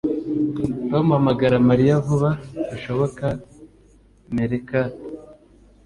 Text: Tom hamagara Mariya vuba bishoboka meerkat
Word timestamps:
Tom 0.89 1.05
hamagara 1.15 1.55
Mariya 1.69 1.93
vuba 2.07 2.29
bishoboka 2.69 3.25
meerkat 4.33 4.93